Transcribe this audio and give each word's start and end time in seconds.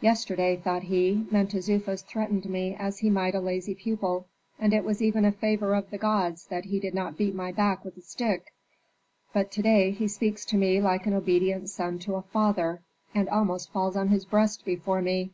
"Yesterday," 0.00 0.56
thought 0.56 0.84
he, 0.84 1.26
"Mentezufis 1.30 2.00
threatened 2.00 2.48
me 2.48 2.74
as 2.76 3.00
he 3.00 3.10
might 3.10 3.34
a 3.34 3.38
lazy 3.38 3.74
pupil, 3.74 4.26
and 4.58 4.72
it 4.72 4.82
was 4.82 5.02
even 5.02 5.26
a 5.26 5.30
favor 5.30 5.74
of 5.74 5.90
the 5.90 5.98
gods 5.98 6.46
that 6.46 6.64
he 6.64 6.80
did 6.80 6.94
not 6.94 7.18
beat 7.18 7.34
my 7.34 7.52
back 7.52 7.84
with 7.84 7.94
a 7.98 8.00
stick; 8.00 8.54
but 9.34 9.52
to 9.52 9.60
day 9.60 9.90
he 9.90 10.08
speaks 10.08 10.46
to 10.46 10.56
me 10.56 10.80
like 10.80 11.04
an 11.06 11.12
obedient 11.12 11.68
son 11.68 11.98
to 11.98 12.14
a 12.14 12.22
father, 12.22 12.80
and 13.14 13.28
almost 13.28 13.70
falls 13.70 13.94
on 13.94 14.08
his 14.08 14.24
breast 14.24 14.64
before 14.64 15.02
me. 15.02 15.32